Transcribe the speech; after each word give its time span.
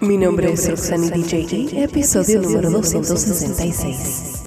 Mi 0.00 0.16
nombre 0.16 0.50
es 0.50 0.66
Roxanne 0.70 1.10
DJ, 1.10 1.84
episodio 1.84 2.40
número 2.40 2.70
266. 2.70 4.44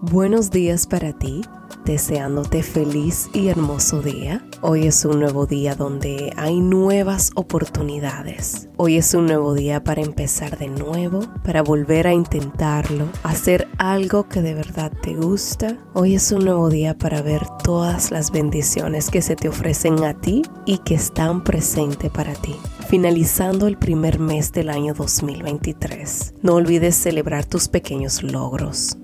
Buenos 0.00 0.52
días 0.52 0.86
para 0.86 1.12
ti, 1.12 1.42
deseándote 1.84 2.62
feliz 2.62 3.28
y 3.32 3.48
hermoso 3.48 4.00
día. 4.00 4.46
Hoy 4.60 4.86
es 4.86 5.04
un 5.04 5.18
nuevo 5.18 5.46
día 5.46 5.74
donde 5.74 6.32
hay 6.36 6.60
nuevas 6.60 7.32
oportunidades. 7.34 8.68
Hoy 8.76 8.96
es 8.96 9.12
un 9.14 9.26
nuevo 9.26 9.54
día 9.54 9.82
para 9.82 10.02
empezar 10.02 10.56
de 10.56 10.68
nuevo, 10.68 11.22
para 11.42 11.62
volver 11.62 12.06
a 12.06 12.12
intentarlo, 12.12 13.08
hacer 13.24 13.66
algo 13.78 14.28
que 14.28 14.40
de 14.40 14.54
verdad 14.54 14.92
te 15.02 15.16
gusta. 15.16 15.78
Hoy 15.94 16.14
es 16.14 16.30
un 16.30 16.44
nuevo 16.44 16.68
día 16.68 16.96
para 16.96 17.22
ver 17.22 17.42
todas 17.64 18.12
las 18.12 18.30
bendiciones 18.30 19.10
que 19.10 19.20
se 19.20 19.34
te 19.34 19.48
ofrecen 19.48 20.04
a 20.04 20.14
ti 20.14 20.42
y 20.64 20.78
que 20.78 20.94
están 20.94 21.42
presentes 21.42 22.08
para 22.12 22.34
ti 22.34 22.54
finalizando 22.88 23.66
el 23.66 23.76
primer 23.76 24.18
mes 24.18 24.52
del 24.52 24.70
año 24.70 24.94
2023. 24.94 26.34
No 26.42 26.54
olvides 26.54 26.94
celebrar 26.94 27.44
tus 27.44 27.68
pequeños 27.68 28.22
logros. 28.22 28.96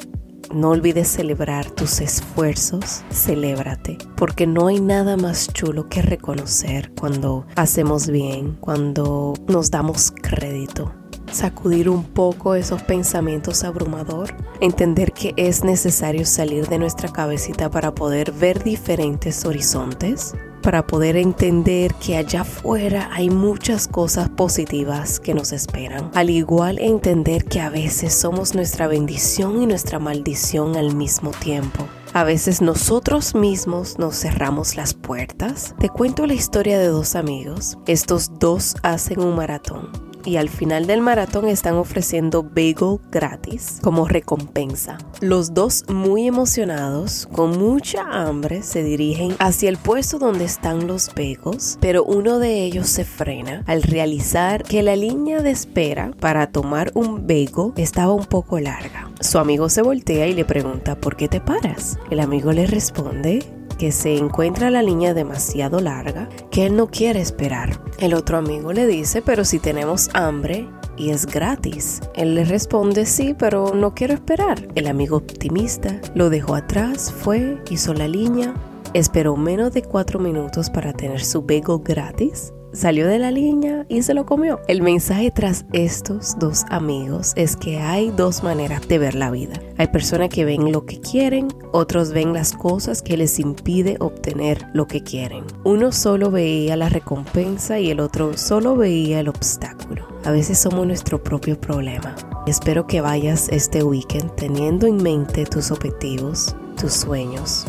No 0.55 0.71
olvides 0.71 1.09
celebrar 1.09 1.71
tus 1.71 2.01
esfuerzos, 2.01 3.05
celébrate, 3.13 3.99
porque 4.17 4.47
no 4.49 4.67
hay 4.67 4.81
nada 4.81 5.17
más 5.17 5.53
chulo 5.53 5.89
que 5.89 6.03
reconocer 6.03 6.91
cuando 6.99 7.47
hacemos 7.55 8.09
bien, 8.09 8.57
cuando 8.61 9.35
nos 9.47 9.71
damos 9.71 10.11
crédito. 10.11 10.93
Sacudir 11.31 11.89
un 11.89 12.03
poco 12.03 12.57
esos 12.57 12.83
pensamientos 12.83 13.63
abrumador, 13.63 14.35
entender 14.61 15.13
que 15.13 15.35
es 15.37 15.63
necesario 15.63 16.27
salir 16.27 16.67
de 16.67 16.81
nuestra 16.81 17.11
cabecita 17.11 17.71
para 17.71 17.95
poder 17.95 18.33
ver 18.33 18.65
diferentes 18.65 19.45
horizontes, 19.45 20.35
para 20.61 20.87
poder 20.87 21.17
entender 21.17 21.95
que 21.95 22.17
allá 22.17 22.43
afuera 22.43 23.09
hay 23.13 23.31
muchas 23.31 23.89
cosas 23.89 24.29
positivas 24.29 25.21
que 25.21 25.35
nos 25.35 25.53
esperan. 25.53 26.11
Al 26.15 26.31
igual 26.31 26.79
entender 26.79 27.45
que 27.45 27.61
a 27.61 27.71
veces 27.71 28.15
somos 28.15 28.55
nuestra 28.55 28.87
bendición 28.87 29.63
y 29.63 29.67
nuestra 29.67 29.99
maldición 29.99 30.77
al 30.77 30.95
mismo 30.95 31.31
tiempo. 31.31 31.87
A 32.13 32.25
veces 32.25 32.61
nosotros 32.61 33.35
mismos 33.35 33.99
nos 33.99 34.17
cerramos 34.17 34.77
las 34.77 34.95
puertas. 34.95 35.75
Te 35.79 35.89
cuento 35.89 36.27
la 36.27 36.35
historia 36.35 36.79
de 36.79 36.89
dos 36.89 37.15
amigos. 37.15 37.79
Estos 37.87 38.39
dos 38.39 38.75
hacen 38.83 39.21
un 39.21 39.37
maratón 39.37 40.10
y 40.25 40.37
al 40.37 40.49
final 40.49 40.87
del 40.87 41.01
maratón 41.01 41.49
están 41.49 41.75
ofreciendo 41.75 42.43
bagel 42.43 42.99
gratis 43.11 43.79
como 43.83 44.07
recompensa. 44.07 44.99
Los 45.21 45.55
dos 45.55 45.85
muy 45.89 46.27
emocionados, 46.27 47.29
con 47.33 47.59
mucha 47.59 48.03
hambre, 48.03 48.63
se 48.63 48.83
dirigen 48.83 49.35
hacia 49.39 49.69
el 49.69 49.77
puesto 49.77 50.19
donde 50.19 50.45
están 50.45 50.87
los 50.87 51.09
bagels, 51.15 51.79
pero 51.81 52.05
uno 52.05 52.39
de 52.39 52.65
ellos 52.65 52.89
se 52.89 53.05
frena 53.05 53.63
al 53.67 53.83
realizar 53.83 54.63
que 54.65 54.83
la 54.83 54.97
línea 54.97 55.41
de 55.41 55.51
espera 55.51 56.13
para 56.21 56.49
tomar 56.49 56.93
un 56.95 57.27
bagel 57.27 57.73
estaba 57.77 58.13
un 58.13 58.27
poco 58.27 58.59
larga. 58.59 59.11
Su 59.21 59.39
amigo 59.39 59.69
se 59.69 59.83
voltea 59.83 60.27
y 60.27 60.35
le 60.35 60.45
pregunta, 60.45 60.97
¿por 60.97 61.17
qué 61.17 61.29
te 61.29 61.41
paras? 61.41 61.99
El 62.11 62.21
amigo 62.21 62.53
le 62.53 62.67
responde, 62.67 63.60
que 63.81 63.93
se 63.93 64.19
encuentra 64.19 64.71
la 64.71 64.83
línea 64.83 65.15
demasiado 65.15 65.81
larga 65.81 66.29
que 66.51 66.67
él 66.67 66.77
no 66.77 66.89
quiere 66.89 67.23
esperar. 67.23 67.81
El 67.99 68.13
otro 68.13 68.37
amigo 68.37 68.75
le 68.75 68.87
dice, 68.87 69.23
pero 69.23 69.43
si 69.43 69.59
tenemos 69.59 70.11
hambre 70.13 70.69
y 70.99 71.09
es 71.09 71.25
gratis. 71.25 72.03
Él 72.15 72.35
le 72.35 72.45
responde, 72.45 73.07
sí, 73.07 73.35
pero 73.39 73.75
no 73.75 73.95
quiero 73.95 74.13
esperar. 74.13 74.69
El 74.75 74.87
amigo 74.87 75.17
optimista 75.17 75.99
lo 76.15 76.29
dejó 76.29 76.57
atrás, 76.57 77.11
fue, 77.11 77.57
hizo 77.71 77.95
la 77.95 78.07
línea, 78.07 78.53
esperó 78.93 79.35
menos 79.39 79.73
de 79.73 79.81
cuatro 79.81 80.19
minutos 80.19 80.69
para 80.69 80.93
tener 80.93 81.25
su 81.25 81.41
bagel 81.41 81.81
gratis 81.83 82.53
salió 82.73 83.07
de 83.07 83.19
la 83.19 83.31
línea 83.31 83.87
y 83.89 84.03
se 84.03 84.15
lo 84.15 84.27
comió. 84.27 84.61
El 84.69 84.83
mensaje 84.83 85.31
tras 85.31 85.65
estos 85.73 86.39
dos 86.39 86.65
amigos 86.71 87.33
es 87.37 87.57
que 87.57 87.79
hay 87.79 88.11
dos 88.11 88.43
maneras 88.43 88.87
de 88.89 88.99
ver 88.99 89.15
la 89.15 89.31
vida. 89.31 89.61
Hay 89.79 89.89
personas 89.89 90.29
que 90.29 90.45
ven 90.45 90.73
lo 90.73 90.87
que 90.87 91.01
quieren, 91.01 91.49
otros 91.73 92.13
ven 92.13 92.33
las 92.33 92.53
cosas 92.53 93.03
que 93.03 93.17
les 93.17 93.39
impide 93.39 93.97
obtener 94.01 94.67
lo 94.73 94.87
que 94.87 95.03
quieren. 95.03 95.45
Uno 95.65 95.93
solo 95.93 96.31
veía 96.31 96.77
la 96.77 96.89
recompensa 96.89 97.79
y 97.79 97.91
el 97.91 98.01
otro 98.01 98.37
solo 98.37 98.77
veía 98.77 99.21
el 99.21 99.29
obstáculo. 99.29 100.07
A 100.25 100.31
veces 100.31 100.59
somos 100.59 100.87
nuestro 100.87 101.23
propio 101.23 101.59
problema. 101.59 102.15
Espero 102.47 102.87
que 102.87 103.01
vayas 103.01 103.49
este 103.51 103.83
weekend 103.83 104.35
teniendo 104.35 104.87
en 104.87 105.03
mente 105.03 105.47
tus 105.47 105.71
objetivos, 105.71 106.55
tus 106.79 106.93
sueños, 106.93 107.67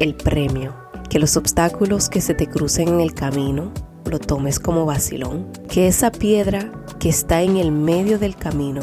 el 0.00 0.14
premio, 0.14 0.74
que 1.10 1.18
los 1.18 1.36
obstáculos 1.36 2.08
que 2.08 2.20
se 2.20 2.34
te 2.34 2.46
crucen 2.46 2.88
en 2.88 3.00
el 3.00 3.14
camino 3.14 3.72
lo 4.10 4.18
tomes 4.18 4.58
como 4.58 4.86
vacilón, 4.86 5.46
que 5.68 5.86
esa 5.86 6.10
piedra 6.10 6.70
que 6.98 7.08
está 7.08 7.42
en 7.42 7.56
el 7.56 7.72
medio 7.72 8.18
del 8.18 8.36
camino 8.36 8.80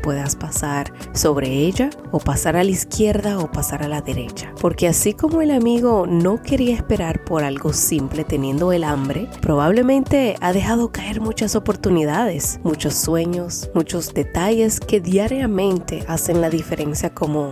puedas 0.00 0.36
pasar 0.36 0.92
sobre 1.12 1.48
ella 1.48 1.90
o 2.10 2.18
pasar 2.18 2.56
a 2.56 2.64
la 2.64 2.70
izquierda 2.70 3.38
o 3.38 3.50
pasar 3.50 3.82
a 3.82 3.88
la 3.88 4.00
derecha. 4.00 4.52
Porque 4.60 4.88
así 4.88 5.14
como 5.14 5.42
el 5.42 5.50
amigo 5.50 6.06
no 6.06 6.42
quería 6.42 6.74
esperar 6.74 7.24
por 7.24 7.44
algo 7.44 7.72
simple 7.72 8.24
teniendo 8.24 8.72
el 8.72 8.84
hambre, 8.84 9.28
probablemente 9.40 10.36
ha 10.40 10.52
dejado 10.52 10.90
caer 10.90 11.20
muchas 11.20 11.54
oportunidades, 11.54 12.60
muchos 12.64 12.94
sueños, 12.94 13.70
muchos 13.74 14.12
detalles 14.14 14.80
que 14.80 15.00
diariamente 15.00 16.04
hacen 16.08 16.40
la 16.40 16.50
diferencia 16.50 17.14
como 17.14 17.50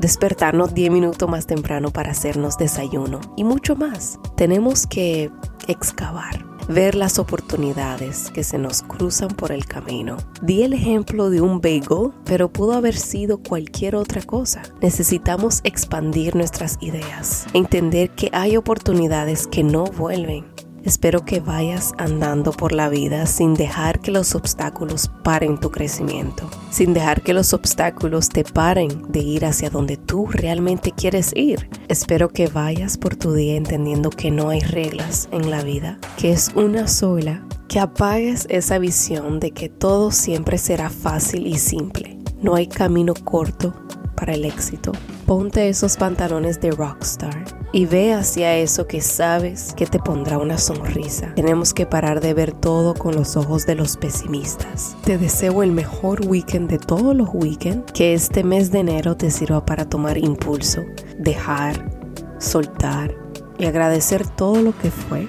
despertarnos 0.00 0.74
10 0.74 0.90
minutos 0.90 1.28
más 1.28 1.46
temprano 1.46 1.90
para 1.90 2.10
hacernos 2.10 2.58
desayuno 2.58 3.20
y 3.36 3.44
mucho 3.44 3.76
más. 3.76 4.18
Tenemos 4.36 4.86
que 4.86 5.30
excavar 5.68 6.45
ver 6.68 6.94
las 6.94 7.18
oportunidades 7.18 8.30
que 8.32 8.44
se 8.44 8.58
nos 8.58 8.82
cruzan 8.82 9.28
por 9.28 9.52
el 9.52 9.66
camino. 9.66 10.16
Di 10.42 10.62
el 10.62 10.72
ejemplo 10.72 11.30
de 11.30 11.40
un 11.40 11.60
bagel, 11.60 12.12
pero 12.24 12.48
pudo 12.48 12.72
haber 12.74 12.96
sido 12.96 13.38
cualquier 13.38 13.96
otra 13.96 14.22
cosa. 14.22 14.62
Necesitamos 14.80 15.60
expandir 15.64 16.34
nuestras 16.34 16.78
ideas, 16.80 17.46
entender 17.52 18.10
que 18.10 18.30
hay 18.32 18.56
oportunidades 18.56 19.46
que 19.46 19.62
no 19.62 19.84
vuelven 19.84 20.55
Espero 20.86 21.24
que 21.24 21.40
vayas 21.40 21.94
andando 21.98 22.52
por 22.52 22.70
la 22.70 22.88
vida 22.88 23.26
sin 23.26 23.54
dejar 23.54 23.98
que 23.98 24.12
los 24.12 24.36
obstáculos 24.36 25.10
paren 25.24 25.58
tu 25.58 25.72
crecimiento, 25.72 26.48
sin 26.70 26.94
dejar 26.94 27.22
que 27.22 27.34
los 27.34 27.52
obstáculos 27.54 28.28
te 28.28 28.44
paren 28.44 29.10
de 29.10 29.18
ir 29.18 29.46
hacia 29.46 29.68
donde 29.68 29.96
tú 29.96 30.28
realmente 30.28 30.92
quieres 30.92 31.32
ir. 31.34 31.68
Espero 31.88 32.28
que 32.28 32.46
vayas 32.46 32.98
por 32.98 33.16
tu 33.16 33.32
día 33.32 33.56
entendiendo 33.56 34.10
que 34.10 34.30
no 34.30 34.48
hay 34.48 34.60
reglas 34.60 35.28
en 35.32 35.50
la 35.50 35.64
vida, 35.64 35.98
que 36.16 36.30
es 36.30 36.52
una 36.54 36.86
sola, 36.86 37.44
que 37.66 37.80
apagues 37.80 38.46
esa 38.48 38.78
visión 38.78 39.40
de 39.40 39.50
que 39.50 39.68
todo 39.68 40.12
siempre 40.12 40.56
será 40.56 40.88
fácil 40.88 41.48
y 41.48 41.58
simple. 41.58 42.16
No 42.40 42.54
hay 42.54 42.68
camino 42.68 43.12
corto 43.12 43.74
para 44.16 44.34
el 44.34 44.44
éxito. 44.44 44.92
Ponte 45.26 45.68
esos 45.68 45.96
pantalones 45.96 46.60
de 46.60 46.70
rockstar 46.70 47.44
y 47.72 47.86
ve 47.86 48.14
hacia 48.14 48.56
eso 48.56 48.86
que 48.86 49.00
sabes 49.00 49.74
que 49.76 49.86
te 49.86 49.98
pondrá 49.98 50.38
una 50.38 50.58
sonrisa. 50.58 51.32
Tenemos 51.34 51.74
que 51.74 51.86
parar 51.86 52.20
de 52.20 52.34
ver 52.34 52.52
todo 52.52 52.94
con 52.94 53.14
los 53.14 53.36
ojos 53.36 53.66
de 53.66 53.74
los 53.74 53.96
pesimistas. 53.96 54.96
Te 55.04 55.18
deseo 55.18 55.62
el 55.62 55.72
mejor 55.72 56.26
weekend 56.26 56.70
de 56.70 56.78
todos 56.78 57.14
los 57.14 57.28
weekends, 57.32 57.92
que 57.92 58.14
este 58.14 58.42
mes 58.42 58.72
de 58.72 58.80
enero 58.80 59.16
te 59.16 59.30
sirva 59.30 59.64
para 59.64 59.88
tomar 59.88 60.18
impulso, 60.18 60.82
dejar, 61.18 61.90
soltar 62.38 63.14
y 63.58 63.66
agradecer 63.66 64.26
todo 64.26 64.62
lo 64.62 64.76
que 64.76 64.90
fue 64.90 65.26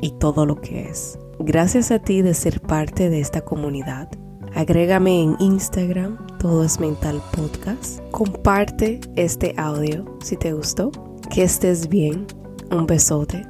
y 0.00 0.12
todo 0.18 0.46
lo 0.46 0.60
que 0.60 0.88
es. 0.88 1.18
Gracias 1.38 1.90
a 1.90 1.98
ti 1.98 2.22
de 2.22 2.34
ser 2.34 2.60
parte 2.60 3.08
de 3.08 3.20
esta 3.20 3.42
comunidad. 3.42 4.08
Agrégame 4.54 5.22
en 5.22 5.36
Instagram, 5.38 6.18
todo 6.38 6.64
es 6.64 6.80
mental 6.80 7.22
podcast. 7.32 8.00
Comparte 8.10 9.00
este 9.16 9.54
audio 9.56 10.04
si 10.22 10.36
te 10.36 10.52
gustó. 10.52 10.90
Que 11.32 11.42
estés 11.44 11.88
bien. 11.88 12.26
Un 12.70 12.86
besote. 12.86 13.46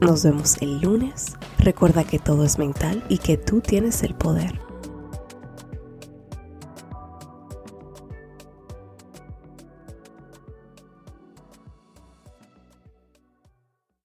Nos 0.00 0.24
vemos 0.24 0.56
el 0.60 0.80
lunes. 0.80 1.36
Recuerda 1.58 2.04
que 2.04 2.18
todo 2.18 2.44
es 2.44 2.58
mental 2.58 3.02
y 3.08 3.18
que 3.18 3.36
tú 3.36 3.60
tienes 3.60 4.02
el 4.02 4.14
poder. 4.14 4.67